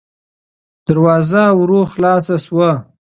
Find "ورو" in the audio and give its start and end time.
1.59-1.79